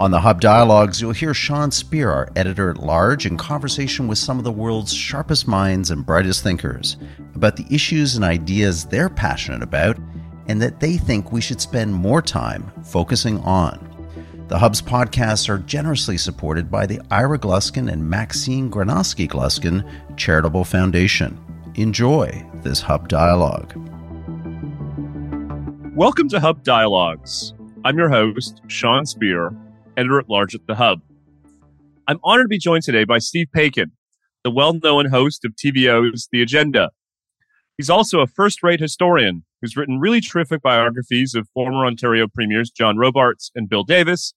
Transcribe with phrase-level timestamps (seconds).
[0.00, 4.18] On the Hub Dialogues, you'll hear Sean Speer, our editor at large, in conversation with
[4.18, 6.96] some of the world's sharpest minds and brightest thinkers
[7.36, 9.96] about the issues and ideas they're passionate about
[10.48, 13.78] and that they think we should spend more time focusing on.
[14.48, 20.64] The Hub's podcasts are generously supported by the Ira Gluskin and Maxine Granovsky Gluskin Charitable
[20.64, 21.38] Foundation.
[21.76, 23.72] Enjoy this Hub Dialogue.
[25.94, 27.54] Welcome to Hub Dialogues.
[27.84, 29.54] I'm your host, Sean Speer
[29.96, 31.00] editor at large at The Hub.
[32.06, 33.92] I'm honored to be joined today by Steve Paikin,
[34.42, 36.90] the well known host of TVO's The Agenda.
[37.76, 42.70] He's also a first rate historian who's written really terrific biographies of former Ontario premiers
[42.70, 44.34] John Robarts and Bill Davis,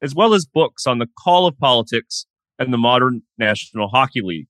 [0.00, 2.26] as well as books on the call of politics
[2.58, 4.46] and the modern National Hockey League.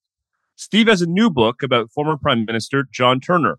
[0.56, 3.58] Steve has a new book about former Prime Minister John Turner.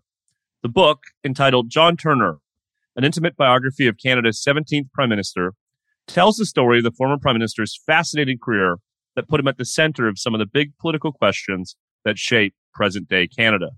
[0.62, 2.38] The book, entitled John Turner,
[2.94, 5.54] an intimate biography of Canada's 17th Prime Minister,
[6.06, 8.76] tells the story of the former prime minister's fascinating career
[9.16, 12.54] that put him at the center of some of the big political questions that shape
[12.74, 13.70] present day Canada.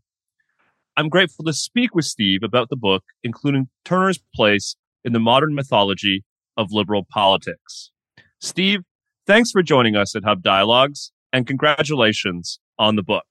[0.97, 5.55] I'm grateful to speak with Steve about the book, including Turner's place in the modern
[5.55, 6.25] mythology
[6.57, 7.91] of liberal politics.
[8.41, 8.81] Steve,
[9.27, 13.27] thanks for joining us at Hub Dialogues and congratulations on the book.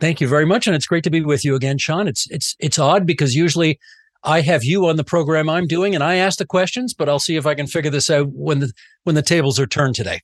[0.00, 0.66] Thank you very much.
[0.66, 2.06] And it's great to be with you again, Sean.
[2.08, 3.78] It's, it's, it's odd because usually
[4.22, 7.18] I have you on the program I'm doing and I ask the questions, but I'll
[7.18, 8.72] see if I can figure this out when the
[9.04, 10.20] when the tables are turned today.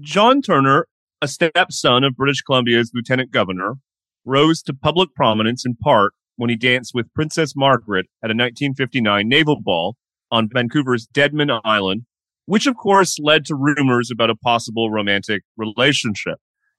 [0.00, 0.86] John Turner,
[1.20, 3.74] a stepson of British Columbia's lieutenant governor,
[4.24, 9.28] rose to public prominence in part when he danced with Princess Margaret at a 1959
[9.28, 9.96] naval ball
[10.30, 12.02] on Vancouver's Deadman Island,
[12.46, 16.38] which of course led to rumors about a possible romantic relationship.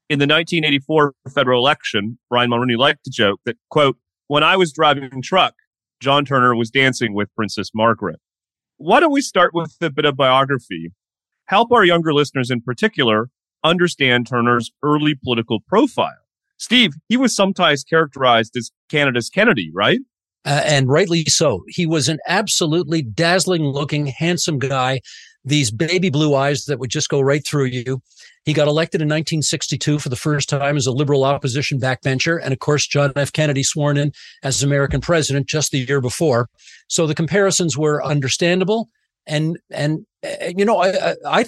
[0.10, 3.98] In the 1984 federal election, Brian Mulroney liked to joke that, quote,
[4.28, 5.54] when I was driving in truck,
[6.04, 8.20] John Turner was dancing with Princess Margaret.
[8.76, 10.92] Why don't we start with a bit of biography?
[11.46, 13.30] Help our younger listeners in particular
[13.64, 16.12] understand Turner's early political profile.
[16.58, 20.02] Steve, he was sometimes characterized as Canada's Kennedy, right?
[20.44, 21.64] Uh, and rightly so.
[21.70, 25.00] He was an absolutely dazzling looking, handsome guy,
[25.46, 28.02] these baby blue eyes that would just go right through you.
[28.46, 32.40] He got elected in 1962 for the first time as a liberal opposition backbencher.
[32.42, 33.32] And of course, John F.
[33.32, 34.12] Kennedy sworn in
[34.44, 36.50] as American president just the year before.
[36.88, 38.90] So the comparisons were understandable.
[39.26, 41.46] And, and, uh, you know, I, I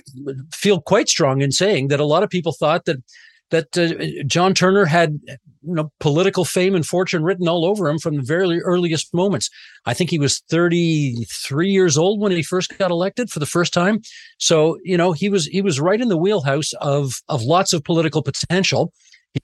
[0.53, 3.03] feel quite strong in saying that a lot of people thought that
[3.51, 8.00] that uh, John Turner had you know political fame and fortune written all over him
[8.00, 9.50] from the very earliest moments.
[9.85, 13.73] I think he was 33 years old when he first got elected for the first
[13.73, 14.01] time.
[14.38, 17.83] So, you know, he was he was right in the wheelhouse of of lots of
[17.83, 18.94] political potential.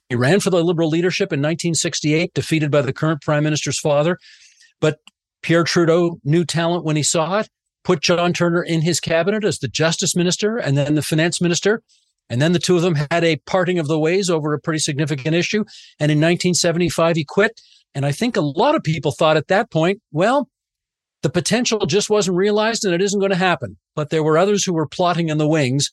[0.08, 4.18] He ran for the liberal leadership in 1968, defeated by the current prime minister's father.
[4.80, 4.98] But
[5.42, 7.50] Pierre Trudeau knew talent when he saw it,
[7.84, 11.82] put John Turner in his cabinet as the justice minister and then the finance minister.
[12.28, 14.78] And then the two of them had a parting of the ways over a pretty
[14.78, 15.64] significant issue.
[15.98, 17.60] And in 1975, he quit.
[17.94, 20.48] And I think a lot of people thought at that point, well,
[21.22, 23.76] the potential just wasn't realized and it isn't going to happen.
[23.94, 25.90] But there were others who were plotting in the wings.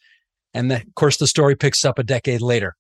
[0.53, 2.75] And of course, the story picks up a decade later.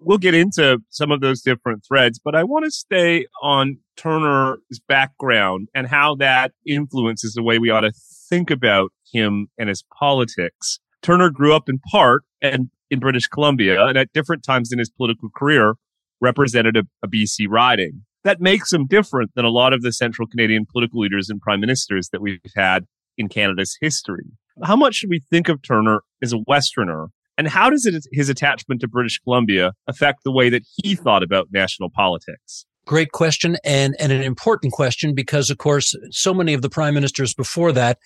[0.00, 4.58] We'll get into some of those different threads, but I want to stay on Turner's
[4.88, 7.92] background and how that influences the way we ought to
[8.28, 10.80] think about him and his politics.
[11.00, 14.88] Turner grew up in part and in British Columbia and at different times in his
[14.88, 15.74] political career
[16.20, 18.04] represented a, a BC riding.
[18.24, 21.60] That makes him different than a lot of the central Canadian political leaders and prime
[21.60, 22.86] ministers that we've had
[23.18, 24.24] in Canada's history.
[24.62, 27.08] How much should we think of Turner as a Westerner?
[27.36, 31.22] And how does it, his attachment to British Columbia affect the way that he thought
[31.22, 32.64] about national politics?
[32.86, 36.94] Great question and, and an important question because, of course, so many of the prime
[36.94, 37.98] ministers before that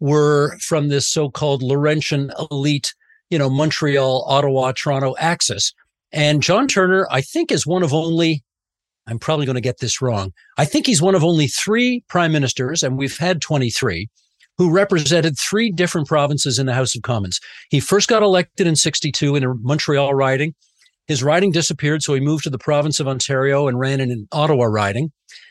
[0.00, 2.94] were from this so-called Laurentian elite
[3.34, 5.72] you know, Montreal, Ottawa, Toronto axis.
[6.12, 8.44] And John Turner, I think, is one of only,
[9.08, 10.30] I'm probably going to get this wrong.
[10.56, 14.06] I think he's one of only three prime ministers, and we've had 23,
[14.56, 17.40] who represented three different provinces in the House of Commons.
[17.70, 20.54] He first got elected in 62 in a Montreal riding.
[21.08, 24.28] His riding disappeared, so he moved to the province of Ontario and ran in an
[24.30, 25.10] Ottawa riding.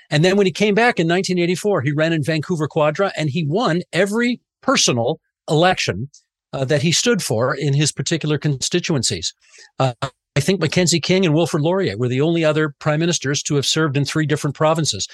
[0.09, 3.45] And then when he came back in 1984, he ran in Vancouver Quadra and he
[3.45, 5.19] won every personal
[5.49, 6.07] election
[6.53, 9.33] uh, that he stood for in his particular constituencies.
[9.79, 9.93] Uh,
[10.35, 13.65] I think Mackenzie King and Wilfrid Laurier were the only other prime ministers to have
[13.65, 15.07] served in three different provinces.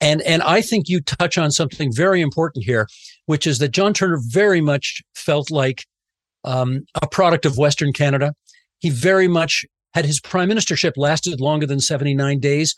[0.00, 2.88] And, and I think you touch on something very important here,
[3.26, 5.84] which is that John Turner very much felt like
[6.44, 8.34] um, a product of Western Canada.
[8.80, 9.64] He very much
[9.94, 12.74] had his prime ministership lasted longer than 79 days.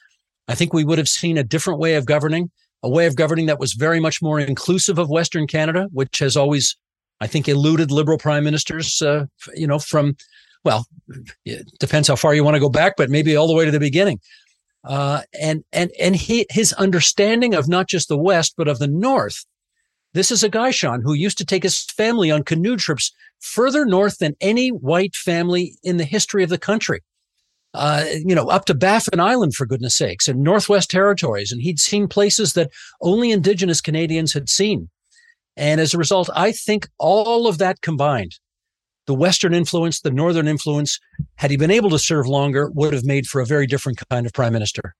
[0.48, 2.50] I think we would have seen a different way of governing,
[2.82, 6.36] a way of governing that was very much more inclusive of Western Canada, which has
[6.36, 6.76] always,
[7.20, 10.16] I think, eluded liberal prime ministers, uh, you know, from,
[10.64, 10.86] well,
[11.44, 13.70] it depends how far you want to go back, but maybe all the way to
[13.70, 14.20] the beginning.
[14.84, 18.86] Uh, and and and he, his understanding of not just the West but of the
[18.86, 19.46] North.
[20.12, 23.84] This is a guy, Sean, who used to take his family on canoe trips further
[23.84, 27.00] north than any white family in the history of the country.
[27.72, 31.50] Uh, you know, up to Baffin Island, for goodness sakes, and Northwest Territories.
[31.50, 32.70] And he'd seen places that
[33.00, 34.88] only Indigenous Canadians had seen.
[35.56, 38.38] And as a result, I think all of that combined
[39.06, 40.98] the Western influence, the Northern influence,
[41.36, 44.24] had he been able to serve longer, would have made for a very different kind
[44.24, 44.94] of prime minister.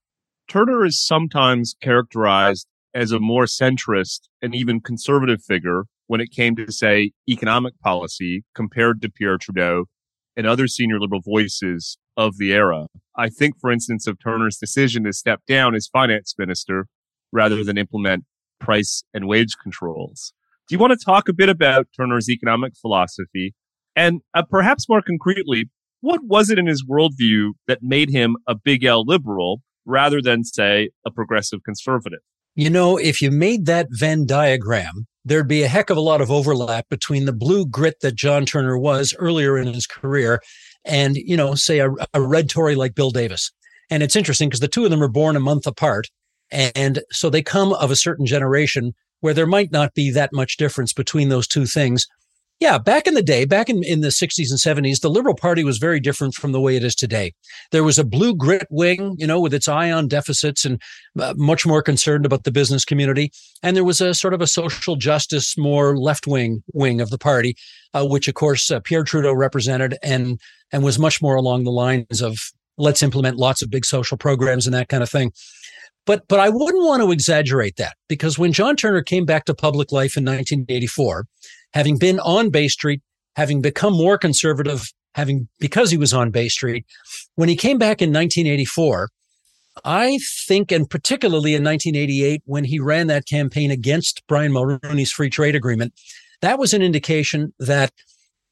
[0.46, 6.54] Turner is sometimes characterized as a more centrist and even conservative figure when it came
[6.56, 9.86] to, say, economic policy compared to Pierre Trudeau
[10.36, 12.86] and other senior liberal voices of the era.
[13.16, 16.88] I think, for instance, of Turner's decision to step down as finance minister
[17.32, 18.24] rather than implement
[18.60, 20.32] price and wage controls.
[20.68, 23.54] Do you want to talk a bit about Turner's economic philosophy
[23.94, 25.70] and uh, perhaps more concretely,
[26.00, 30.44] what was it in his worldview that made him a big L liberal rather than,
[30.44, 32.20] say, a progressive conservative?
[32.54, 36.20] You know, if you made that Venn diagram, there'd be a heck of a lot
[36.20, 40.40] of overlap between the blue grit that John Turner was earlier in his career
[40.84, 43.50] and, you know, say a, a red Tory like Bill Davis.
[43.90, 46.06] And it's interesting because the two of them are born a month apart.
[46.50, 50.56] And so they come of a certain generation where there might not be that much
[50.56, 52.06] difference between those two things.
[52.60, 55.64] Yeah, back in the day, back in, in the 60s and 70s, the Liberal Party
[55.64, 57.32] was very different from the way it is today.
[57.72, 60.80] There was a blue grit wing, you know, with its eye on deficits and
[61.18, 63.32] uh, much more concerned about the business community.
[63.62, 67.18] And there was a sort of a social justice, more left wing wing of the
[67.18, 67.56] party,
[67.92, 70.40] uh, which of course uh, Pierre Trudeau represented and,
[70.72, 72.38] and was much more along the lines of
[72.78, 75.32] let's implement lots of big social programs and that kind of thing.
[76.06, 79.54] But but I wouldn't want to exaggerate that because when John Turner came back to
[79.54, 81.26] public life in 1984,
[81.72, 83.00] having been on Bay Street,
[83.36, 86.84] having become more conservative, having because he was on Bay Street,
[87.36, 89.08] when he came back in 1984,
[89.84, 95.30] I think, and particularly in 1988, when he ran that campaign against Brian Mulroney's free
[95.30, 95.94] trade agreement,
[96.42, 97.92] that was an indication that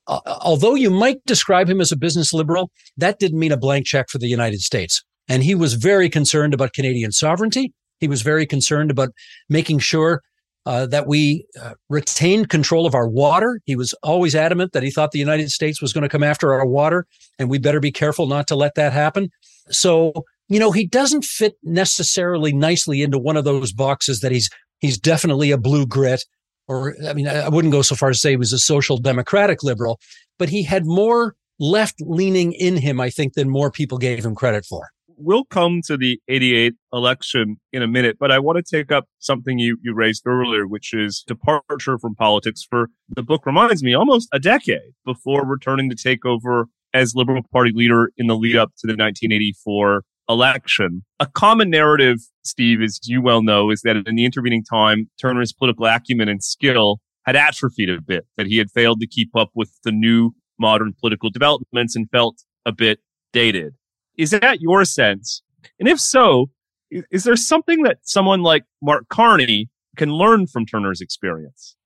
[0.09, 3.87] uh, although you might describe him as a business liberal, that didn't mean a blank
[3.87, 5.05] check for the United States.
[5.29, 7.73] And he was very concerned about Canadian sovereignty.
[8.01, 9.11] He was very concerned about
[9.49, 10.23] making sure
[10.67, 13.61] uh, that we uh, retained control of our water.
[13.65, 16.53] He was always adamant that he thought the United States was going to come after
[16.53, 17.07] our water,
[17.39, 19.29] and we better be careful not to let that happen.
[19.71, 20.13] So,
[20.49, 24.99] you know, he doesn't fit necessarily nicely into one of those boxes that he's he's
[24.99, 26.25] definitely a blue grit,
[26.69, 28.99] or I mean, I wouldn't go so far as to say he was a social
[28.99, 29.99] democratic liberal,
[30.39, 34.35] but he had more left leaning in him, I think, than more people gave him
[34.35, 34.91] credit for
[35.23, 39.07] we'll come to the 88 election in a minute, but I want to take up
[39.19, 43.95] something you, you raised earlier, which is departure from politics for the book reminds me
[43.95, 48.57] almost a decade before returning to take over as Liberal Party leader in the lead
[48.57, 51.05] up to the 1984 election.
[51.21, 55.53] A common narrative, Steve, as you well know, is that in the intervening time, Turner's
[55.53, 59.51] political acumen and skill had atrophied a bit, that he had failed to keep up
[59.55, 62.99] with the new modern political developments and felt a bit
[63.33, 63.75] dated.
[64.17, 65.43] Is that your sense?
[65.79, 66.51] And if so,
[66.91, 71.77] is there something that someone like Mark Carney can learn from Turner's experience?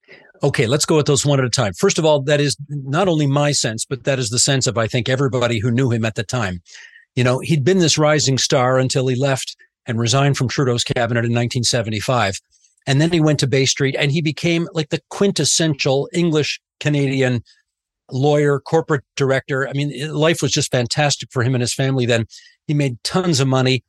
[0.42, 1.72] Okay, let's go at those one at a time.
[1.72, 4.76] First of all, that is not only my sense, but that is the sense of,
[4.76, 6.60] I think, everybody who knew him at the time.
[7.14, 9.56] You know, he'd been this rising star until he left
[9.86, 12.38] and resigned from Trudeau's cabinet in 1975.
[12.86, 17.42] And then he went to Bay Street and he became like the quintessential English Canadian
[18.10, 19.68] lawyer, corporate director.
[19.68, 22.26] I mean, life was just fantastic for him and his family then.
[22.66, 23.84] He made tons of money.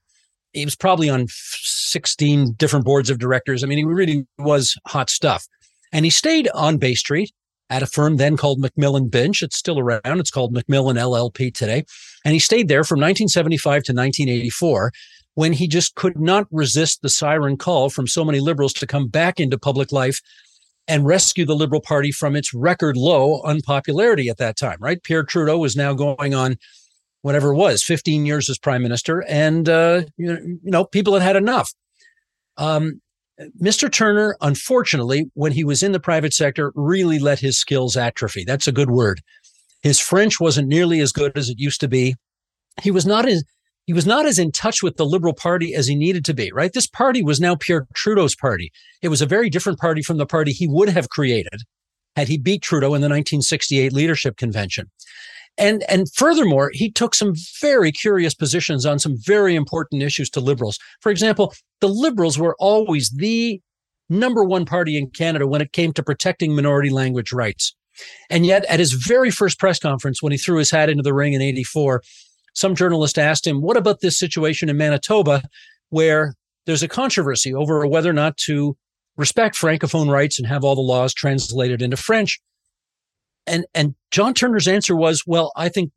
[0.53, 3.63] He was probably on 16 different boards of directors.
[3.63, 5.45] I mean, he really was hot stuff.
[5.91, 7.31] And he stayed on Bay Street
[7.69, 9.43] at a firm then called McMillan Binch.
[9.43, 10.01] It's still around.
[10.05, 11.83] It's called McMillan LLP today.
[12.23, 14.91] And he stayed there from 1975 to 1984
[15.35, 19.07] when he just could not resist the siren call from so many liberals to come
[19.07, 20.19] back into public life
[20.87, 25.01] and rescue the Liberal Party from its record low unpopularity at that time, right?
[25.03, 26.57] Pierre Trudeau was now going on
[27.21, 31.35] whatever it was, 15 years as prime minister, and, uh, you, know, people had had
[31.35, 31.73] enough.
[32.55, 33.01] Um,
[33.61, 33.91] Mr.
[33.91, 38.43] Turner, unfortunately, when he was in the private sector, really let his skills atrophy.
[38.45, 39.21] That's a good word.
[39.81, 42.15] His French wasn't nearly as good as it used to be.
[42.81, 43.43] he was not as
[43.87, 46.51] he was not as in touch with the Liberal Party as he needed to be,
[46.51, 46.73] right?
[46.73, 48.71] This party was now Pierre Trudeau's party.
[49.01, 51.61] It was a very different party from the party he would have created
[52.17, 54.91] had he beat Trudeau in the 1968 leadership convention.
[55.57, 60.39] And, and furthermore, he took some very curious positions on some very important issues to
[60.39, 60.77] liberals.
[60.99, 63.61] For example, the liberals were always the
[64.09, 67.73] number one party in Canada when it came to protecting minority language rights.
[68.29, 71.13] And yet, at his very first press conference, when he threw his hat into the
[71.13, 72.03] ring in 84,
[72.57, 75.43] some journalist asked him, What about this situation in Manitoba
[75.89, 76.33] where
[76.65, 78.75] there's a controversy over whether or not to
[79.15, 82.39] respect Francophone rights and have all the laws translated into French?
[83.45, 85.91] And, and John Turner's answer was, Well, I think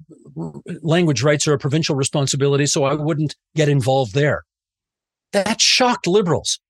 [0.83, 4.43] language rights are a provincial responsibility, so I wouldn't get involved there.
[5.33, 6.61] That shocked liberals.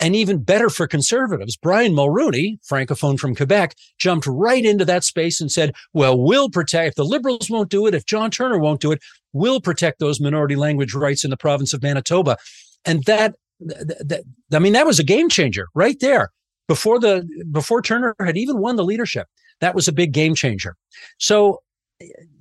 [0.00, 5.40] And even better for conservatives, Brian Mulroney, francophone from Quebec, jumped right into that space
[5.40, 8.80] and said, well, we'll protect, if the liberals won't do it, if John Turner won't
[8.80, 9.00] do it,
[9.32, 12.36] we'll protect those minority language rights in the province of Manitoba.
[12.84, 16.32] And that, that, I mean, that was a game changer right there
[16.66, 19.28] before the, before Turner had even won the leadership.
[19.60, 20.76] That was a big game changer.
[21.18, 21.62] So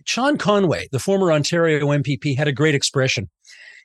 [0.06, 3.30] Sean Conway, the former Ontario MPP, had a great expression.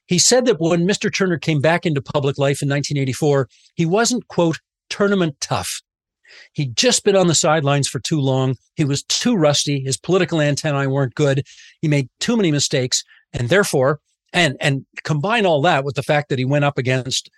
[0.08, 1.14] He said that when Mr.
[1.14, 5.82] Turner came back into public life in 1984, he wasn't, quote, tournament tough.
[6.52, 8.56] He'd just been on the sidelines for too long.
[8.74, 9.80] He was too rusty.
[9.80, 11.46] His political antennae weren't good.
[11.82, 13.04] He made too many mistakes.
[13.34, 14.00] And therefore,
[14.32, 17.30] and, and combine all that with the fact that he went up against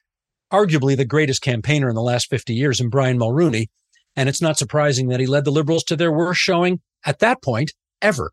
[0.52, 3.66] arguably the greatest campaigner in the last 50 years in Brian Mulroney.
[4.14, 7.42] And it's not surprising that he led the Liberals to their worst showing at that
[7.42, 8.32] point ever.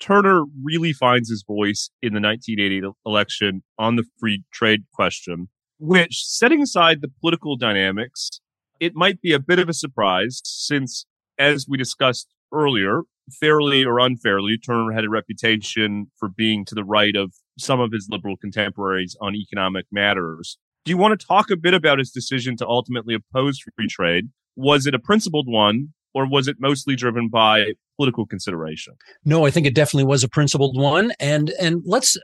[0.00, 6.24] Turner really finds his voice in the 1980 election on the free trade question, which,
[6.24, 8.40] setting aside the political dynamics,
[8.80, 11.04] it might be a bit of a surprise since,
[11.38, 16.84] as we discussed earlier, fairly or unfairly, Turner had a reputation for being to the
[16.84, 20.58] right of some of his liberal contemporaries on economic matters.
[20.84, 24.28] Do you want to talk a bit about his decision to ultimately oppose free trade?
[24.56, 28.94] Was it a principled one, or was it mostly driven by political consideration.
[29.24, 31.12] No, I think it definitely was a principled one.
[31.20, 32.16] And and let's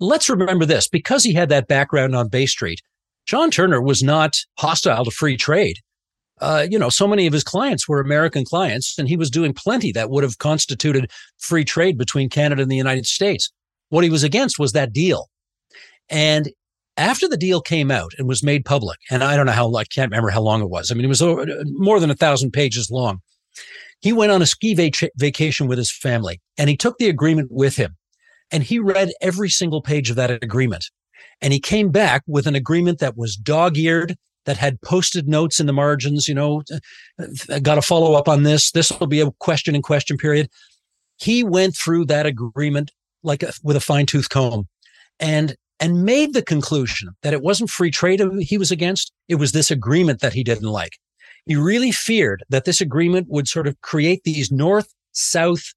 [0.00, 2.80] let's remember this because he had that background on Bay Street.
[3.26, 5.76] John Turner was not hostile to free trade.
[6.40, 9.52] Uh, you know, so many of his clients were American clients, and he was doing
[9.52, 13.50] plenty that would have constituted free trade between Canada and the United States.
[13.90, 15.28] What he was against was that deal.
[16.08, 16.48] And
[17.00, 19.84] after the deal came out and was made public, and I don't know how, I
[19.84, 20.90] can't remember how long it was.
[20.90, 21.22] I mean, it was
[21.64, 23.20] more than a thousand pages long.
[24.00, 27.48] He went on a ski vac- vacation with his family and he took the agreement
[27.50, 27.96] with him
[28.50, 30.90] and he read every single page of that agreement.
[31.40, 34.16] And he came back with an agreement that was dog eared,
[34.46, 36.62] that had Post-it notes in the margins, you know,
[37.18, 38.72] uh, got to follow up on this.
[38.72, 40.48] This will be a question and question period.
[41.16, 42.90] He went through that agreement
[43.22, 44.68] like a, with a fine tooth comb
[45.18, 49.12] and, and made the conclusion that it wasn't free trade he was against.
[49.28, 50.98] It was this agreement that he didn't like.
[51.46, 55.72] He really feared that this agreement would sort of create these north south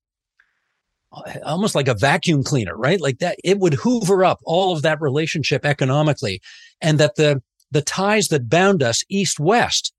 [1.46, 3.00] almost like a vacuum cleaner, right?
[3.00, 6.42] Like that, it would hoover up all of that relationship economically
[6.82, 7.42] and that the,
[7.72, 9.94] the ties that bound us east west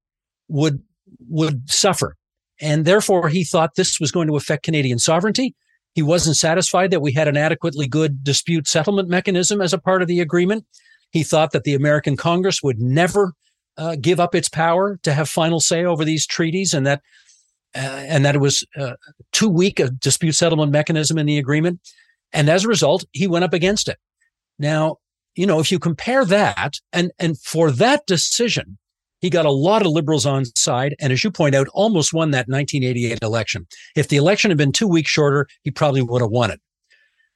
[0.49, 0.83] would,
[1.29, 2.17] would suffer.
[2.61, 5.55] And therefore he thought this was going to affect Canadian sovereignty.
[5.95, 10.03] He wasn't satisfied that we had an adequately good dispute settlement mechanism as a part
[10.03, 10.67] of the agreement.
[11.11, 13.33] He thought that the American Congress would never
[13.77, 17.01] uh, give up its power to have final say over these treaties and that
[17.77, 18.95] uh, and that it was uh,
[19.33, 21.81] too weak a dispute settlement mechanism in the agreement
[22.33, 23.99] and as a result he went up against it
[24.61, 24.97] now
[25.35, 28.79] you know if you compare that and and for that decision
[29.21, 32.31] he got a lot of liberals on side and as you point out almost won
[32.31, 33.67] that 1988 election
[33.97, 36.61] if the election had been two weeks shorter he probably would have won it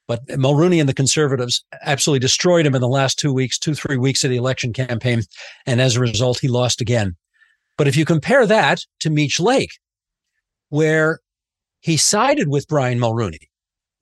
[0.08, 3.98] but Mulroney and the conservatives absolutely destroyed him in the last two weeks, two, three
[3.98, 5.20] weeks of the election campaign.
[5.66, 7.14] And as a result, he lost again.
[7.76, 9.70] But if you compare that to Meech Lake,
[10.70, 11.20] where
[11.80, 13.48] he sided with Brian Mulroney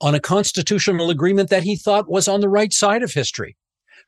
[0.00, 3.56] on a constitutional agreement that he thought was on the right side of history,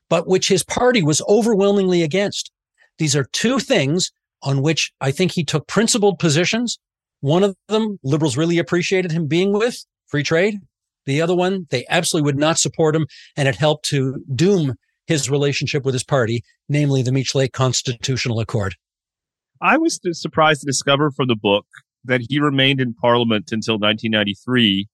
[0.09, 2.53] but which his party was overwhelmingly against.
[2.99, 4.11] These are two things
[4.43, 6.78] on which I think he took principled positions.
[7.21, 10.57] One of them, liberals really appreciated him being with free trade.
[11.07, 14.75] The other one, they absolutely would not support him, and it helped to doom
[15.07, 18.75] his relationship with his party, namely the Meech Lake Constitutional Accord.
[19.61, 21.67] I was surprised to discover from the book
[22.05, 24.87] that he remained in Parliament until 1993,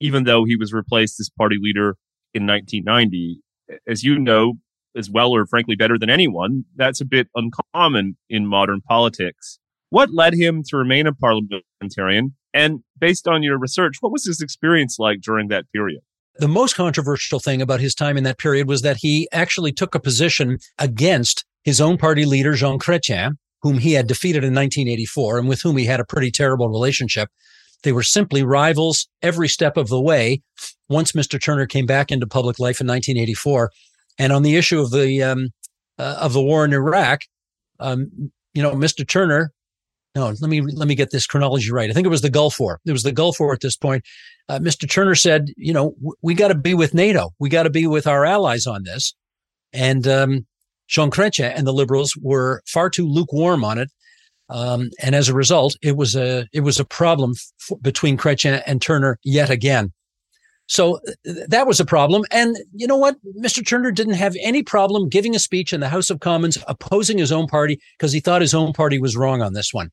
[0.00, 1.96] even though he was replaced as party leader
[2.34, 3.40] in 1990.
[3.88, 4.54] As you know,
[4.96, 9.58] as well or frankly better than anyone, that's a bit uncommon in modern politics.
[9.90, 14.40] What led him to remain a parliamentarian and based on your research, what was his
[14.40, 16.00] experience like during that period?
[16.36, 19.94] The most controversial thing about his time in that period was that he actually took
[19.94, 23.32] a position against his own party leader, Jean Chrétien,
[23.62, 27.28] whom he had defeated in 1984 and with whom he had a pretty terrible relationship.
[27.82, 30.42] They were simply rivals every step of the way
[30.88, 31.40] once Mr.
[31.40, 33.70] Turner came back into public life in 1984.
[34.20, 35.48] And on the issue of the, um,
[35.98, 37.22] uh, of the war in Iraq,
[37.78, 39.06] um, you know, Mr.
[39.06, 39.50] Turner,
[40.14, 41.88] no, let me, let me get this chronology right.
[41.88, 42.80] I think it was the Gulf War.
[42.84, 44.04] It was the Gulf War at this point.
[44.48, 44.90] Uh, Mr.
[44.90, 47.30] Turner said, you know, we got to be with NATO.
[47.38, 49.14] We got to be with our allies on this.
[49.72, 50.46] And, um,
[50.90, 53.90] Jean Chrétien and the liberals were far too lukewarm on it.
[54.48, 58.60] Um, and as a result, it was a it was a problem f- between Chrétien
[58.66, 59.92] and Turner yet again.
[60.70, 62.22] So th- that was a problem.
[62.30, 63.16] And you know what?
[63.36, 63.66] Mr.
[63.66, 67.32] Turner didn't have any problem giving a speech in the House of Commons opposing his
[67.32, 69.90] own party because he thought his own party was wrong on this one.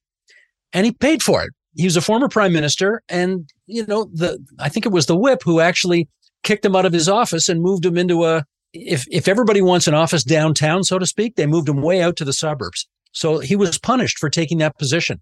[0.73, 1.49] And he paid for it.
[1.75, 3.01] He was a former prime minister.
[3.09, 6.09] And, you know, the, I think it was the whip who actually
[6.43, 9.87] kicked him out of his office and moved him into a, if, if everybody wants
[9.87, 12.87] an office downtown, so to speak, they moved him way out to the suburbs.
[13.13, 15.21] So he was punished for taking that position.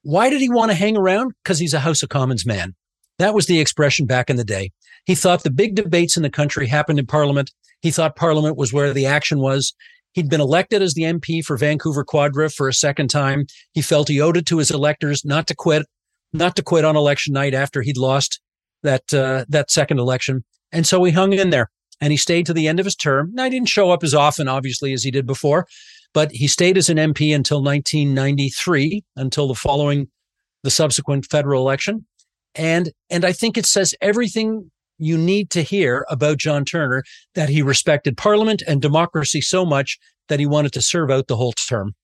[0.00, 1.32] Why did he want to hang around?
[1.42, 2.74] Because he's a House of Commons man.
[3.18, 4.72] That was the expression back in the day.
[5.04, 7.50] He thought the big debates in the country happened in Parliament.
[7.80, 9.74] He thought Parliament was where the action was.
[10.12, 13.46] He'd been elected as the MP for Vancouver Quadra for a second time.
[13.72, 15.86] He felt he owed it to his electors not to quit,
[16.32, 18.40] not to quit on election night after he'd lost
[18.82, 20.44] that uh, that second election.
[20.72, 23.30] And so he hung in there and he stayed to the end of his term.
[23.32, 25.66] Now, he didn't show up as often, obviously, as he did before,
[26.12, 30.08] but he stayed as an MP until 1993, until the following,
[30.62, 32.06] the subsequent federal election.
[32.54, 37.02] And, and I think it says everything you need to hear about John Turner
[37.34, 41.36] that he respected parliament and democracy so much that he wanted to serve out the
[41.36, 41.94] whole term.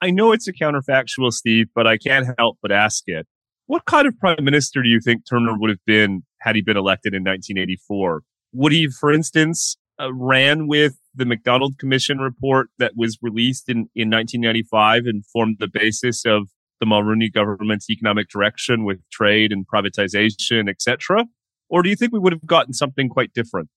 [0.00, 3.26] I know it's a counterfactual, Steve, but I can't help but ask it.
[3.66, 6.76] What kind of prime minister do you think Turner would have been had he been
[6.76, 8.22] elected in 1984?
[8.52, 13.90] Would he, for instance, uh, ran with the Macdonald Commission report that was released in,
[13.94, 16.48] in 1995 and formed the basis of
[16.80, 21.24] the Mulroney government's economic direction with trade and privatization, etc.?
[21.68, 23.68] Or do you think we would have gotten something quite different?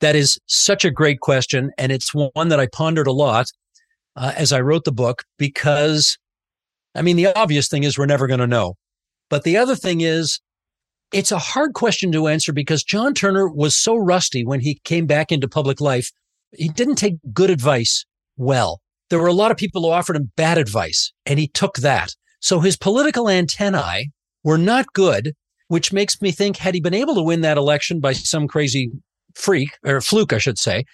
[0.00, 1.72] That is such a great question.
[1.76, 3.46] And it's one that I pondered a lot
[4.16, 6.18] uh, as I wrote the book because,
[6.94, 8.74] I mean, the obvious thing is we're never going to know.
[9.28, 10.40] But the other thing is,
[11.12, 15.06] it's a hard question to answer because John Turner was so rusty when he came
[15.06, 16.10] back into public life.
[16.56, 18.04] He didn't take good advice
[18.36, 18.80] well.
[19.10, 22.14] There were a lot of people who offered him bad advice and he took that.
[22.40, 24.10] So his political antennae
[24.42, 25.34] were not good,
[25.68, 28.90] which makes me think had he been able to win that election by some crazy
[29.34, 30.84] freak or fluke, I should say,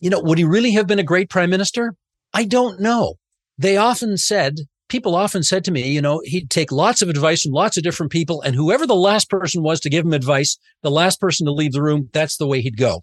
[0.00, 1.94] you know, would he really have been a great prime minister?
[2.32, 3.14] I don't know.
[3.58, 4.56] They often said
[4.88, 7.82] people often said to me, you know, he'd take lots of advice from lots of
[7.82, 11.46] different people, and whoever the last person was to give him advice, the last person
[11.46, 13.02] to leave the room, that's the way he'd go.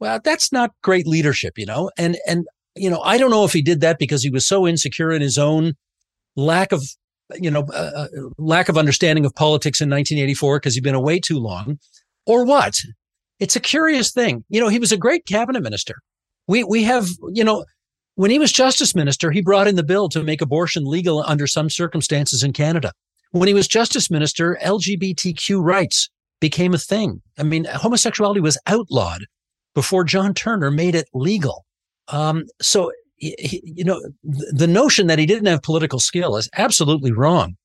[0.00, 2.46] Well, that's not great leadership, you know, and and
[2.80, 5.22] you know, I don't know if he did that because he was so insecure in
[5.22, 5.74] his own
[6.36, 6.82] lack of,
[7.34, 8.06] you know, uh, uh
[8.38, 11.78] lack of understanding of politics in 1984 because he'd been away too long,
[12.26, 12.74] or what.
[13.38, 14.44] It's a curious thing.
[14.48, 15.96] You know, he was a great cabinet minister.
[16.46, 17.64] We we have, you know,
[18.14, 21.46] when he was justice minister, he brought in the bill to make abortion legal under
[21.46, 22.92] some circumstances in Canada.
[23.30, 26.08] When he was justice minister, LGBTQ rights
[26.40, 27.22] became a thing.
[27.38, 29.26] I mean, homosexuality was outlawed
[29.74, 31.64] before John Turner made it legal.
[32.08, 37.12] Um, so, he, you know, the notion that he didn't have political skill is absolutely
[37.12, 37.56] wrong.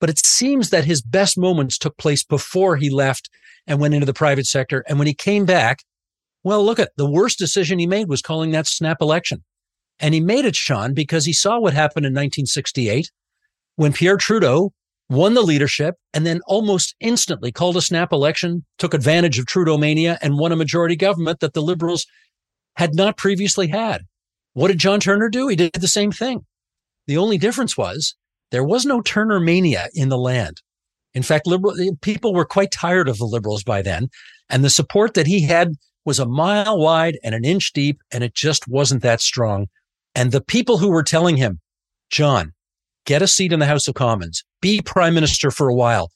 [0.00, 3.30] But it seems that his best moments took place before he left
[3.66, 4.84] and went into the private sector.
[4.88, 5.78] And when he came back,
[6.42, 9.44] well, look at the worst decision he made was calling that snap election.
[10.00, 13.10] And he made it, Sean, because he saw what happened in 1968
[13.76, 14.72] when Pierre Trudeau
[15.08, 19.76] won the leadership and then almost instantly called a snap election, took advantage of Trudeau
[19.76, 22.06] mania and won a majority government that the Liberals
[22.76, 24.02] had not previously had.
[24.54, 25.48] What did John Turner do?
[25.48, 26.46] He did the same thing.
[27.06, 28.14] The only difference was
[28.50, 30.62] there was no Turner mania in the land.
[31.14, 34.08] In fact, liberal people were quite tired of the liberals by then,
[34.48, 38.24] and the support that he had was a mile wide and an inch deep, and
[38.24, 39.68] it just wasn't that strong
[40.14, 41.60] and the people who were telling him,
[42.10, 42.52] John,
[43.06, 46.10] get a seat in the House of Commons, be prime minister for a while.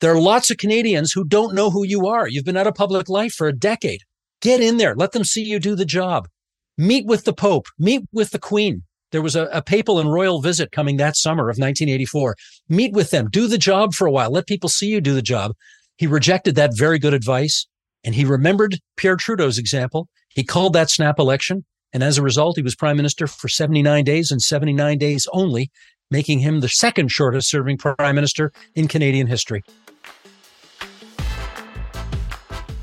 [0.00, 2.28] There are lots of Canadians who don't know who you are.
[2.28, 4.02] You've been out of public life for a decade.
[4.40, 4.94] Get in there.
[4.94, 6.28] Let them see you do the job.
[6.76, 7.66] Meet with the Pope.
[7.78, 8.82] Meet with the Queen.
[9.10, 12.36] There was a, a papal and royal visit coming that summer of 1984.
[12.68, 13.28] Meet with them.
[13.30, 14.30] Do the job for a while.
[14.30, 15.52] Let people see you do the job.
[15.96, 17.66] He rejected that very good advice
[18.04, 20.08] and he remembered Pierre Trudeau's example.
[20.28, 21.64] He called that snap election.
[21.92, 25.70] And as a result, he was prime minister for 79 days and 79 days only,
[26.10, 29.62] making him the second shortest serving prime minister in Canadian history.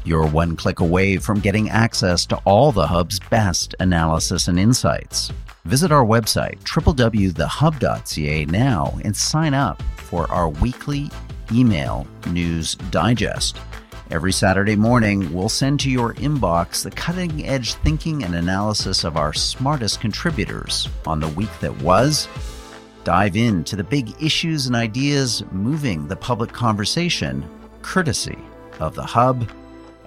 [0.06, 5.32] You're one click away from getting access to all the Hub's best analysis and insights.
[5.63, 11.10] Visit our website, www.thehub.ca, now and sign up for our weekly
[11.52, 13.58] email news digest.
[14.12, 19.18] Every Saturday morning, we'll send to your inbox the cutting edge thinking and analysis of
[19.18, 22.28] our smartest contributors on the week that was.
[23.04, 27.44] Dive into the big issues and ideas moving the public conversation,
[27.82, 28.38] courtesy
[28.80, 29.50] of the Hub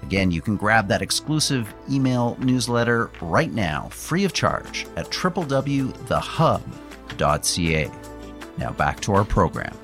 [0.02, 5.90] Again, you can grab that exclusive email newsletter right now, free of charge, at www.thehub.ca.
[8.58, 9.76] Now back to our program.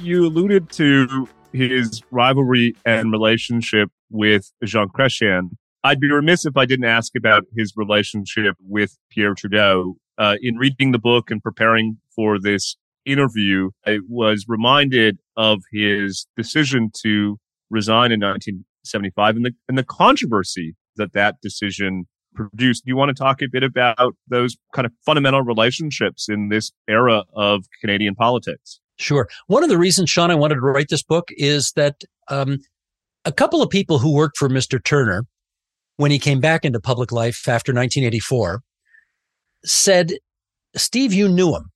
[0.00, 5.50] You alluded to his rivalry and relationship with Jean Chrétien.
[5.84, 9.96] I'd be remiss if I didn't ask about his relationship with Pierre Trudeau.
[10.16, 16.26] Uh, in reading the book and preparing for this interview, I was reminded of his
[16.36, 17.38] decision to
[17.70, 22.84] resign in 1975 and the, and the controversy that that decision produced.
[22.84, 26.70] Do you want to talk a bit about those kind of fundamental relationships in this
[26.88, 28.80] era of Canadian politics?
[28.96, 29.28] Sure.
[29.46, 32.58] One of the reasons, Sean, I wanted to write this book is that um,
[33.24, 34.82] a couple of people who worked for Mr.
[34.82, 35.24] Turner
[35.96, 38.62] when he came back into public life after 1984
[39.64, 40.12] said,
[40.76, 41.70] Steve, you knew him.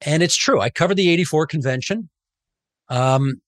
[0.00, 0.60] And it's true.
[0.60, 2.08] I covered the 84 convention.
[2.88, 3.40] Um,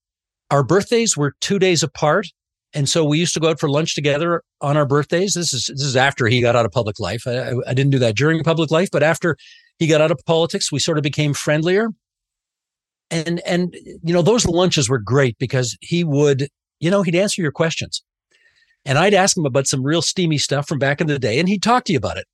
[0.51, 2.27] our birthdays were two days apart.
[2.73, 5.35] And so we used to go out for lunch together on our birthdays.
[5.35, 7.27] This is this is after he got out of public life.
[7.27, 9.37] I, I didn't do that during public life, but after
[9.79, 11.89] he got out of politics, we sort of became friendlier.
[13.11, 17.43] And and you know those lunches were great because he would you know he'd answer
[17.43, 18.05] your questions,
[18.85, 21.49] and I'd ask him about some real steamy stuff from back in the day, and
[21.49, 22.27] he'd talk to you about it.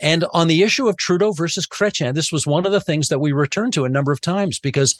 [0.00, 3.18] And on the issue of Trudeau versus Chrétien, this was one of the things that
[3.18, 4.98] we returned to a number of times because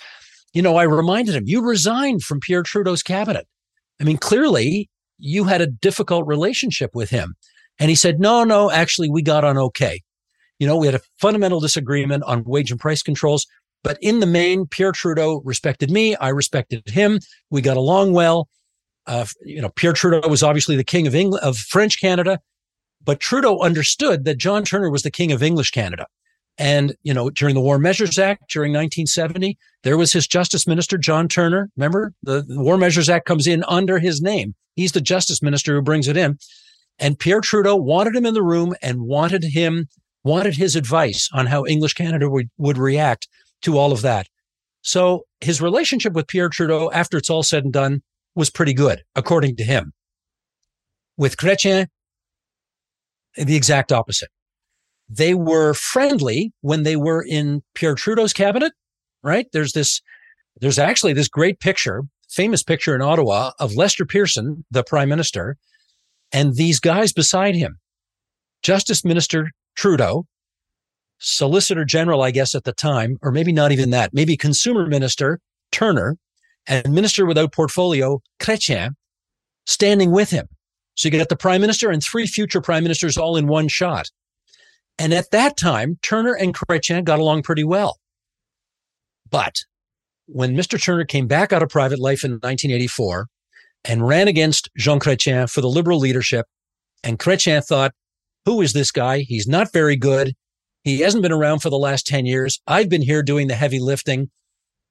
[0.57, 3.47] you know, I reminded him, you resigned from Pierre Trudeau's cabinet.
[4.01, 4.89] I mean, clearly
[5.19, 7.35] you had a difficult relationship with him.
[7.79, 10.01] And he said, no, no, actually, we got on okay.
[10.59, 13.47] You know, we had a fundamental disagreement on wage and price controls,
[13.85, 16.17] but in the main, Pierre Trudeau respected me.
[16.17, 17.21] I respected him.
[17.51, 18.49] We got along well.
[19.07, 22.41] Uh, you know, Pierre Trudeau was obviously the king of England, of French Canada,
[23.05, 26.07] but Trudeau understood that John Turner was the king of English Canada.
[26.59, 30.97] And, you know, during the War Measures Act during 1970, there was his Justice Minister,
[30.97, 31.71] John Turner.
[31.77, 34.55] Remember, the, the, War Measures Act comes in under his name.
[34.75, 36.39] He's the Justice Minister who brings it in.
[36.99, 39.89] And Pierre Trudeau wanted him in the room and wanted him,
[40.25, 43.29] wanted his advice on how English Canada would, would react
[43.63, 44.29] to all of that.
[44.81, 48.03] So his relationship with Pierre Trudeau, after it's all said and done,
[48.35, 49.93] was pretty good, according to him.
[51.19, 51.89] With Chrétien,
[53.37, 54.31] the exact opposite.
[55.09, 58.73] They were friendly when they were in Pierre Trudeau's cabinet,
[59.23, 59.47] right?
[59.53, 60.01] There's this,
[60.61, 65.57] there's actually this great picture, famous picture in Ottawa of Lester Pearson, the prime minister,
[66.33, 67.79] and these guys beside him.
[68.63, 70.27] Justice Minister Trudeau,
[71.19, 75.39] Solicitor General, I guess at the time, or maybe not even that, maybe Consumer Minister
[75.71, 76.17] Turner,
[76.67, 78.95] and Minister without portfolio Chrétien
[79.67, 80.49] standing with him.
[80.95, 84.11] So you get the prime minister and three future prime ministers all in one shot.
[84.99, 87.99] And at that time, Turner and Chrétien got along pretty well.
[89.31, 89.57] But
[90.27, 90.83] when Mr.
[90.83, 93.27] Turner came back out of private life in 1984
[93.85, 96.47] and ran against Jean Chrétien for the liberal leadership,
[97.05, 97.93] and Chrétien thought,
[98.45, 99.21] who is this guy?
[99.21, 100.35] He's not very good.
[100.83, 102.61] He hasn't been around for the last 10 years.
[102.67, 104.31] I've been here doing the heavy lifting.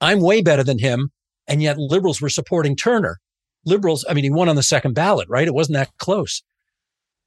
[0.02, 1.10] I'm way better than him.
[1.48, 3.20] And yet liberals were supporting Turner.
[3.66, 5.48] Liberals, I mean, he won on the second ballot, right?
[5.48, 6.44] It wasn't that close.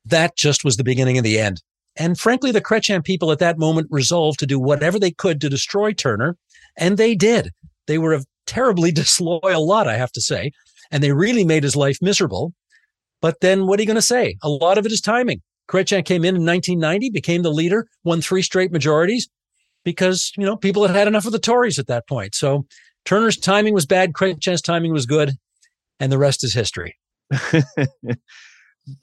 [0.04, 1.62] That just was the beginning of the end.
[1.98, 5.48] And frankly, the Chrétien people at that moment resolved to do whatever they could to
[5.48, 6.36] destroy Turner.
[6.76, 7.50] And they did.
[7.86, 10.52] They were a terribly disloyal lot, I have to say.
[10.90, 12.54] And they really made his life miserable.
[13.20, 14.36] But then what are you going to say?
[14.42, 15.42] A lot of it is timing.
[15.68, 19.28] Chrétien came in in 1990, became the leader, won three straight majorities
[19.84, 22.34] because, you know, people had had enough of the Tories at that point.
[22.34, 22.66] So
[23.04, 24.12] Turner's timing was bad.
[24.12, 25.32] Chrétien's timing was good.
[26.00, 26.96] And the rest is history.
[27.30, 28.16] the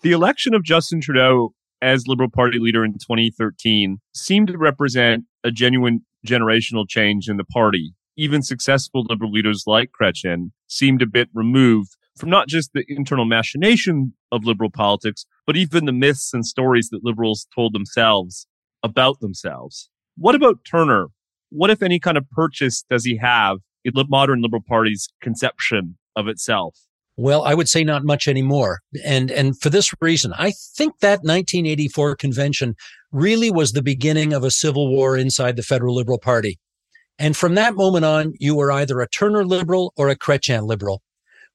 [0.04, 1.54] election of Justin Trudeau
[1.86, 7.44] as Liberal Party leader in 2013 seemed to represent a genuine generational change in the
[7.44, 7.94] party.
[8.18, 13.26] Even successful Liberal leaders like Chrétien seemed a bit removed from not just the internal
[13.26, 18.48] machination of Liberal politics, but even the myths and stories that Liberals told themselves
[18.82, 19.90] about themselves.
[20.18, 21.10] What about Turner?
[21.52, 26.00] What, if any, kind of purchase does he have in the modern Liberal Party's conception
[26.16, 26.80] of itself?
[27.18, 28.82] Well, I would say not much anymore.
[29.06, 32.76] And, and for this reason, I think that 1984 convention
[33.12, 36.60] really was the beginning of a civil war inside the Federal Liberal Party.
[37.18, 41.02] And from that moment on, you were either a Turner liberal or a Chrétien liberal,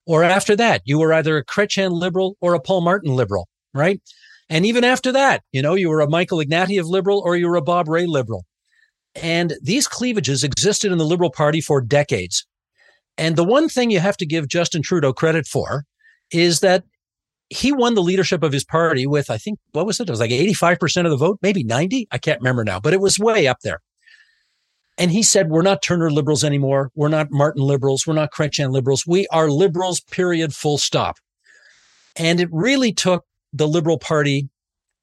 [0.07, 4.01] Or after that, you were either a Chrétien liberal or a Paul Martin liberal, right?
[4.49, 7.57] And even after that, you know, you were a Michael Ignatieff liberal or you were
[7.57, 8.47] a Bob Rae liberal.
[9.15, 12.47] And these cleavages existed in the Liberal Party for decades.
[13.21, 15.85] And the one thing you have to give Justin Trudeau credit for
[16.33, 16.85] is that
[17.51, 20.09] he won the leadership of his party with, I think, what was it?
[20.09, 22.09] It was like 85% of the vote, maybe 90.
[22.11, 23.81] I can't remember now, but it was way up there.
[24.97, 26.91] And he said, we're not Turner liberals anymore.
[26.95, 28.07] We're not Martin liberals.
[28.07, 29.07] We're not Chrétien liberals.
[29.07, 31.17] We are liberals, period, full stop.
[32.17, 34.49] And it really took the Liberal Party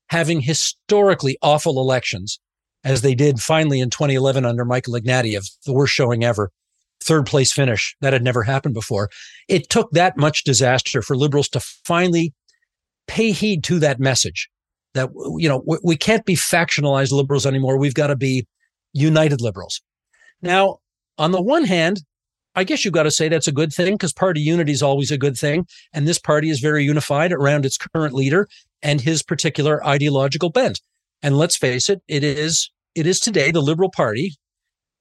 [0.10, 2.40] having historically awful elections,
[2.84, 6.52] as they did finally in 2011 under Michael Ignatieff, the worst showing ever,
[7.08, 7.96] third place finish.
[8.02, 9.10] That had never happened before.
[9.48, 12.34] It took that much disaster for liberals to finally
[13.08, 14.50] pay heed to that message
[14.94, 17.78] that, you know, we can't be factionalized liberals anymore.
[17.78, 18.48] We've got to be
[18.94, 19.82] united liberals.
[20.42, 20.78] Now,
[21.18, 22.02] on the one hand,
[22.56, 25.12] I guess you've got to say that's a good thing because party unity is always
[25.12, 25.68] a good thing.
[25.94, 28.48] And this party is very unified around its current leader
[28.82, 30.82] and his particular ideological bent.
[31.22, 34.34] And let's face it, it is, it is today the Liberal Party,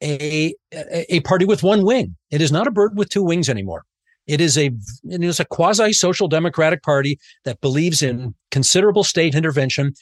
[0.03, 2.17] a, a party with one wing.
[2.31, 3.85] It is not a bird with two wings anymore.
[4.27, 4.73] It is a
[5.05, 9.95] it is a quasi social democratic party that believes in considerable state intervention.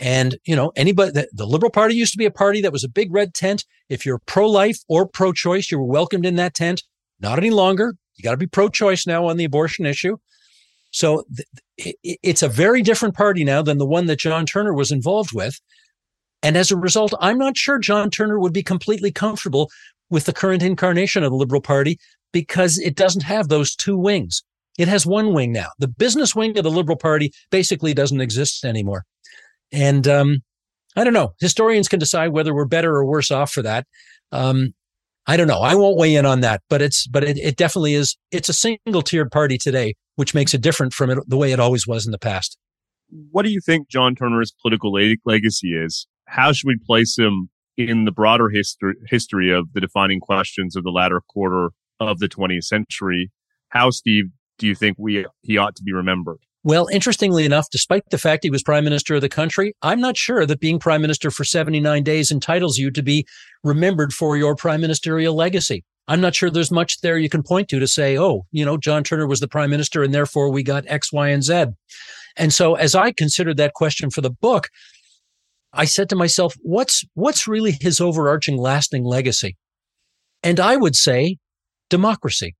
[0.00, 2.84] And you know, anybody the, the Liberal Party used to be a party that was
[2.84, 3.64] a big red tent.
[3.88, 6.82] If you're pro-life or pro-choice, you were welcomed in that tent.
[7.20, 7.94] Not any longer.
[8.16, 10.18] You got to be pro-choice now on the abortion issue.
[10.90, 11.24] So
[11.76, 15.30] th- it's a very different party now than the one that John Turner was involved
[15.34, 15.60] with.
[16.44, 19.70] And as a result, I'm not sure John Turner would be completely comfortable
[20.10, 21.98] with the current incarnation of the Liberal Party
[22.32, 24.42] because it doesn't have those two wings.
[24.78, 25.68] It has one wing now.
[25.78, 29.04] The business wing of the Liberal Party basically doesn't exist anymore.
[29.72, 30.40] And um,
[30.94, 31.32] I don't know.
[31.40, 33.86] Historians can decide whether we're better or worse off for that.
[34.30, 34.74] Um,
[35.26, 35.60] I don't know.
[35.60, 38.18] I won't weigh in on that, but it's but it, it definitely is.
[38.30, 41.60] It's a single tiered party today, which makes it different from it, the way it
[41.60, 42.58] always was in the past.
[43.30, 44.92] What do you think John Turner's political
[45.24, 46.06] legacy is?
[46.26, 50.84] How should we place him in the broader history history of the defining questions of
[50.84, 53.30] the latter quarter of the 20th century.
[53.68, 54.24] How, Steve,
[54.58, 56.38] do you think we he ought to be remembered?
[56.62, 60.16] Well, interestingly enough, despite the fact he was prime minister of the country, I'm not
[60.16, 63.26] sure that being prime minister for 79 days entitles you to be
[63.62, 65.84] remembered for your prime ministerial legacy.
[66.08, 68.78] I'm not sure there's much there you can point to to say, oh, you know,
[68.78, 71.66] John Turner was the prime minister and therefore we got X, Y, and Z.
[72.36, 74.68] And so as I considered that question for the book,
[75.74, 79.56] I said to myself, what's, what's really his overarching lasting legacy?
[80.42, 81.38] And I would say
[81.90, 82.54] democracy.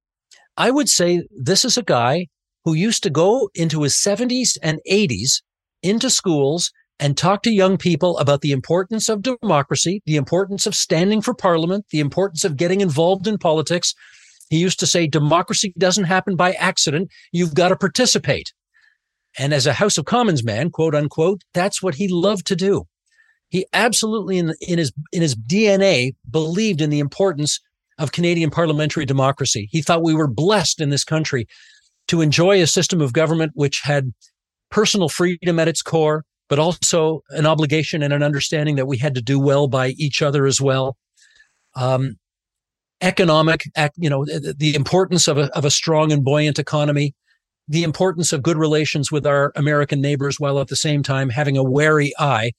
[0.57, 2.27] I would say this is a guy
[2.64, 5.42] who used to go into his 70s and 80s
[5.83, 10.74] into schools and talk to young people about the importance of democracy, the importance of
[10.74, 13.94] standing for parliament, the importance of getting involved in politics.
[14.48, 17.11] He used to say democracy doesn't happen by accident.
[17.33, 18.53] You've got to participate.
[19.37, 22.85] And as a House of Commons man, quote unquote, that's what he loved to do.
[23.54, 27.60] He absolutely in, in his in his DNA believed in the importance
[27.98, 29.68] of Canadian parliamentary democracy.
[29.70, 31.46] He thought we were blessed in this country
[32.08, 34.12] to enjoy a system of government which had
[34.72, 39.14] personal freedom at its core, but also an obligation and an understanding that we had
[39.14, 40.96] to do well by each other as well.
[41.76, 42.16] Um,
[43.02, 43.62] economic,
[43.96, 47.14] you know, the importance of a, of a strong and buoyant economy,
[47.68, 51.56] the importance of good relations with our American neighbors, while at the same time having
[51.56, 52.50] a wary eye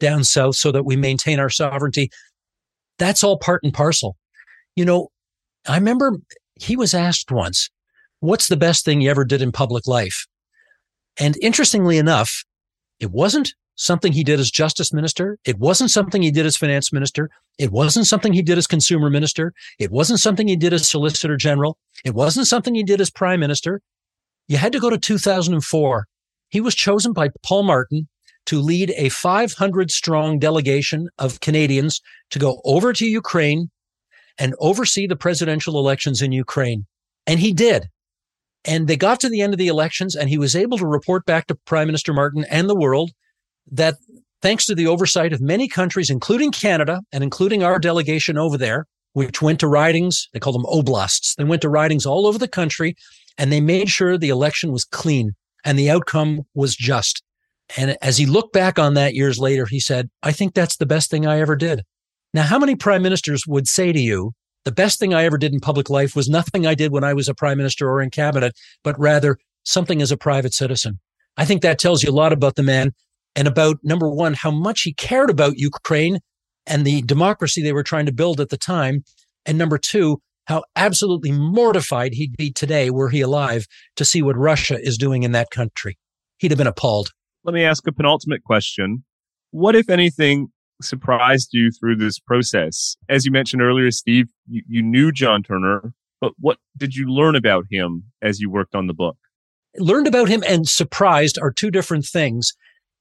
[0.00, 2.10] down south so that we maintain our sovereignty.
[2.98, 4.16] That's all part and parcel
[4.76, 5.08] you know,
[5.66, 6.18] I remember
[6.56, 7.70] he was asked once,
[8.20, 10.26] what's the best thing you ever did in public life?
[11.18, 12.44] And interestingly enough,
[13.00, 15.38] it wasn't something he did as justice minister.
[15.44, 17.30] It wasn't something he did as finance minister.
[17.58, 19.52] It wasn't something he did as consumer minister.
[19.78, 21.76] It wasn't something he did as solicitor general.
[22.04, 23.80] It wasn't something he did as prime minister.
[24.48, 26.06] You had to go to 2004.
[26.50, 28.08] He was chosen by Paul Martin
[28.46, 33.70] to lead a 500 strong delegation of Canadians to go over to Ukraine
[34.38, 36.86] and oversee the presidential elections in Ukraine.
[37.26, 37.86] And he did.
[38.64, 41.26] And they got to the end of the elections and he was able to report
[41.26, 43.12] back to Prime Minister Martin and the world
[43.70, 43.96] that
[44.42, 48.86] thanks to the oversight of many countries, including Canada and including our delegation over there,
[49.12, 51.34] which went to ridings, they call them oblasts.
[51.36, 52.96] They went to ridings all over the country
[53.38, 55.32] and they made sure the election was clean
[55.64, 57.22] and the outcome was just.
[57.76, 60.86] And as he looked back on that years later, he said, I think that's the
[60.86, 61.82] best thing I ever did.
[62.32, 64.32] Now, how many prime ministers would say to you,
[64.64, 67.14] the best thing I ever did in public life was nothing I did when I
[67.14, 71.00] was a prime minister or in cabinet, but rather something as a private citizen?
[71.36, 72.92] I think that tells you a lot about the man
[73.36, 76.18] and about number one, how much he cared about Ukraine
[76.66, 79.04] and the democracy they were trying to build at the time.
[79.44, 84.36] And number two, how absolutely mortified he'd be today were he alive to see what
[84.36, 85.98] Russia is doing in that country.
[86.38, 87.10] He'd have been appalled.
[87.44, 89.04] Let me ask a penultimate question.
[89.50, 90.48] What, if anything,
[90.80, 92.96] surprised you through this process?
[93.08, 97.36] As you mentioned earlier, Steve, you, you knew John Turner, but what did you learn
[97.36, 99.16] about him as you worked on the book?
[99.76, 102.52] Learned about him and surprised are two different things.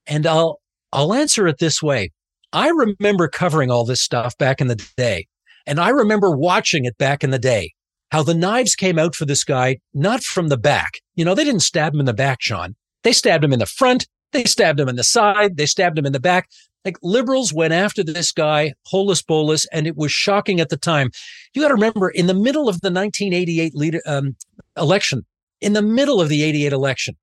[0.06, 0.60] And I'll,
[0.92, 2.12] I'll answer it this way.
[2.52, 5.28] I remember covering all this stuff back in the day.
[5.66, 7.74] And I remember watching it back in the day,
[8.12, 11.00] how the knives came out for this guy, not from the back.
[11.16, 12.76] You know, they didn't stab him in the back, Sean.
[13.04, 14.06] They stabbed him in the front.
[14.34, 15.58] They stabbed him in the side.
[15.58, 16.50] They stabbed him in the back.
[16.86, 21.12] Like liberals went after this guy, holus bolus, and it was shocking at the time.
[21.54, 24.36] You got to remember, in the middle of the 1988 leader, um,
[24.76, 25.26] election,
[25.62, 27.16] in the middle of the 88 election,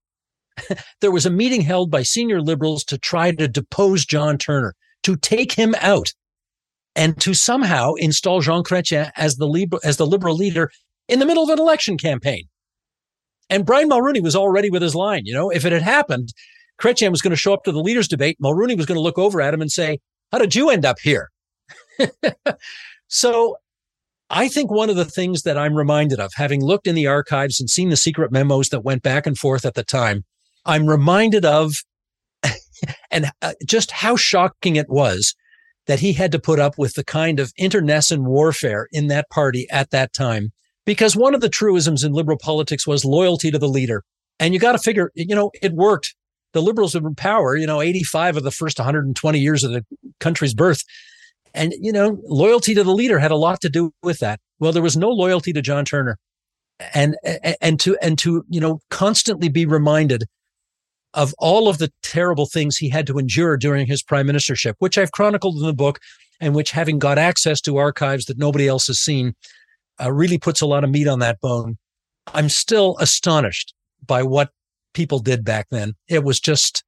[1.01, 5.17] there was a meeting held by senior liberals to try to depose John Turner, to
[5.17, 6.13] take him out,
[6.97, 10.71] and to somehow install Jean Chrétien as the liberal, as the liberal leader
[11.09, 12.45] in the middle of an election campaign.
[13.51, 15.23] And Brian Mulroney was already with his line.
[15.25, 16.33] You know, if it had happened,
[16.81, 18.39] Chrétien was going to show up to the leaders debate.
[18.43, 19.99] Mulroney was going to look over at him and say,
[20.33, 21.31] how did you end up here?
[23.09, 23.57] so
[24.31, 27.61] I think one of the things that I'm reminded of, having looked in the archives
[27.61, 30.25] and seen the secret memos that went back and forth at the time,
[30.65, 31.75] I'm reminded of
[33.11, 35.35] and uh, just how shocking it was
[35.87, 39.67] that he had to put up with the kind of internecine warfare in that party
[39.71, 40.53] at that time.
[40.87, 44.05] Because one of the truisms in liberal politics was loyalty to the leader.
[44.39, 46.15] And you got to figure, you know, it worked
[46.53, 49.85] the liberals were in power, you know, 85 of the first 120 years of the
[50.19, 50.83] country's birth.
[51.55, 54.41] And, you know, loyalty to the leader had a lot to do with that.
[54.59, 56.19] Well, there was no loyalty to John Turner.
[56.95, 57.17] And,
[57.61, 60.25] and to, and to, you know, constantly be reminded
[61.13, 64.97] of all of the terrible things he had to endure during his prime ministership, which
[64.97, 65.99] I've chronicled in the book
[66.41, 69.35] and which having got access to archives that nobody else has seen,
[70.01, 71.77] uh, really puts a lot of meat on that bone.
[72.33, 73.75] I'm still astonished
[74.07, 74.51] by what
[74.95, 75.95] people did back then.
[76.09, 76.85] It was just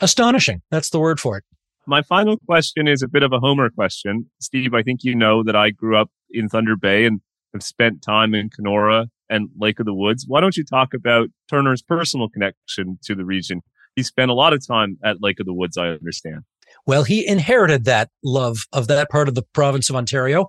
[0.00, 0.62] astonishing.
[0.70, 1.44] That's the word for it.
[1.86, 4.30] My final question is a bit of a Homer question.
[4.40, 7.20] Steve, I think you know that I grew up in Thunder Bay and
[7.52, 10.24] have spent time in Kenora and Lake of the Woods.
[10.26, 13.60] Why don't you talk about Turner's personal connection to the region?
[13.96, 16.40] He spent a lot of time at Lake of the Woods, I understand.
[16.86, 20.46] Well, he inherited that love of that part of the province of Ontario,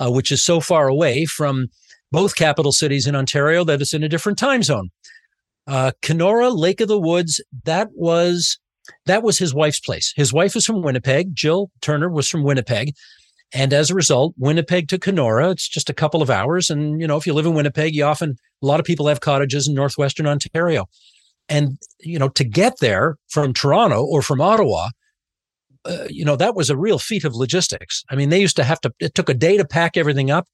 [0.00, 1.68] uh, which is so far away from
[2.10, 4.90] both capital cities in Ontario that it's in a different time zone.
[5.68, 8.58] Uh, Kenora, Lake of the Woods, that was
[9.04, 10.14] that was his wife's place.
[10.16, 11.34] His wife is from Winnipeg.
[11.34, 12.94] Jill Turner was from Winnipeg.
[13.52, 16.68] And as a result, Winnipeg to Kenora, it's just a couple of hours.
[16.70, 19.20] And, you know, if you live in Winnipeg, you often, a lot of people have
[19.20, 20.86] cottages in Northwestern Ontario.
[21.48, 24.88] And, you know, to get there from Toronto or from Ottawa,
[25.86, 28.04] uh, you know, that was a real feat of logistics.
[28.10, 30.46] I mean, they used to have to, it took a day to pack everything up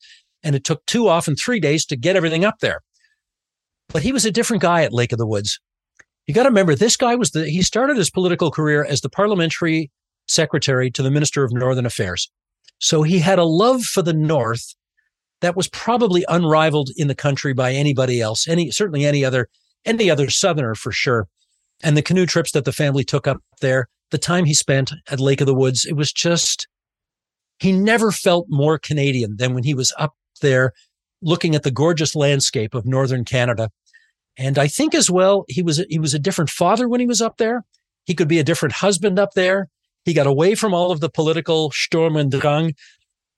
[0.45, 2.81] and it took two, often three days to get everything up there.
[3.89, 5.61] But he was a different guy at Lake of the Woods.
[6.27, 9.11] You got to remember, this guy was the, he started his political career as the
[9.11, 9.91] parliamentary
[10.27, 12.31] secretary to the Minister of Northern Affairs.
[12.79, 14.75] So he had a love for the North
[15.41, 19.49] that was probably unrivaled in the country by anybody else, any, certainly any other,
[19.85, 21.29] any other Southerner for sure.
[21.83, 25.21] And the canoe trips that the family took up there, the time he spent at
[25.21, 26.67] Lake of the Woods, it was just,
[27.59, 30.73] he never felt more Canadian than when he was up there
[31.25, 33.71] looking at the gorgeous landscape of northern Canada
[34.37, 37.23] and I think as well, he was, he was a different father when he was
[37.23, 37.65] up there.
[38.05, 39.69] He could be a different husband up there.
[40.05, 42.75] He got away from all of the political Sturm und Drang.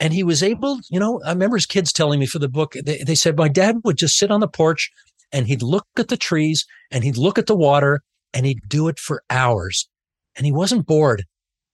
[0.01, 2.75] And he was able, you know, I remember his kids telling me for the book,
[2.85, 4.91] they, they said, my dad would just sit on the porch
[5.33, 8.03] and he'd look at the trees and he'd look at the water
[8.35, 9.89] and he'd do it for hours.
[10.35, 11.25] And he wasn't bored.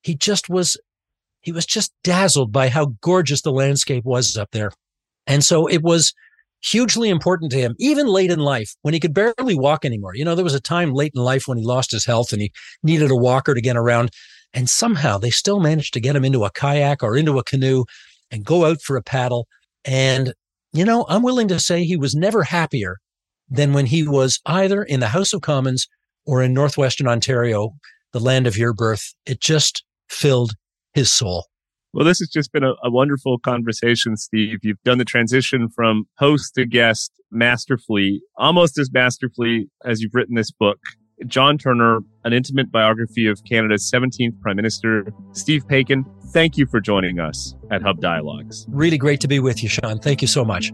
[0.03, 0.77] He just was,
[1.41, 4.71] he was just dazzled by how gorgeous the landscape was up there.
[5.27, 6.13] And so it was,
[6.63, 10.15] hugely important to him, even late in life when he could barely walk anymore.
[10.15, 12.41] You know, there was a time late in life when he lost his health and
[12.41, 14.11] he needed a walker to get around.
[14.55, 17.85] And somehow they still managed to get him into a kayak or into a canoe
[18.31, 19.49] and go out for a paddle.
[19.85, 20.35] And,
[20.73, 22.99] you know, I'm willing to say he was never happier
[23.49, 25.89] than when he was either in the House of Commons
[26.25, 27.73] or in Northwestern Ontario,
[28.13, 29.15] the land of your birth.
[29.27, 30.53] It just filled
[30.95, 31.47] his soul.
[31.95, 34.61] Well, this has just been a, a, wonderful conversation, Steve.
[34.63, 40.35] You've done the transition from host to guest masterfully, almost as masterfully as you've written
[40.35, 40.79] this book.
[41.27, 46.81] John Turner, an intimate biography of Canada's 17th Prime Minister, Steve Paikin, thank you for
[46.81, 48.65] joining us at Hub Dialogues.
[48.71, 49.99] Really great to be with you, Sean.
[49.99, 50.73] Thank you so much.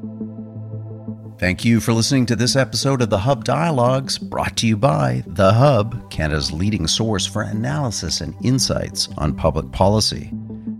[1.39, 5.25] Thank you for listening to this episode of the Hub Dialogues, brought to you by
[5.27, 10.33] The Hub, Canada's leading source for analysis and insights on public policy.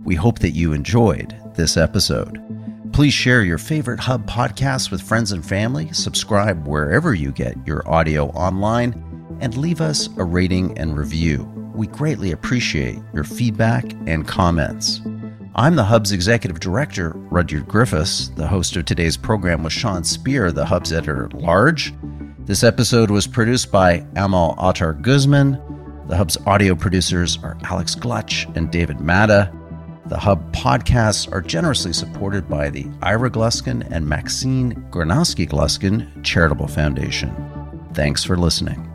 [0.09, 2.41] We hope that you enjoyed this episode.
[2.93, 7.87] Please share your favorite Hub podcasts with friends and family, subscribe wherever you get your
[7.87, 11.43] audio online, and leave us a rating and review.
[11.75, 14.99] We greatly appreciate your feedback and comments.
[15.53, 18.29] I'm the Hub's executive director, Rudyard Griffiths.
[18.29, 21.93] The host of today's program was Sean Speer, the Hub's editor at large.
[22.39, 25.61] This episode was produced by Amal Attar Guzman.
[26.07, 29.53] The Hub's audio producers are Alex Glutch and David Matta.
[30.09, 36.67] The Hub podcasts are generously supported by the Ira Gluskin and Maxine Granovsky Gluskin Charitable
[36.67, 37.31] Foundation.
[37.93, 38.88] Thanks for listening.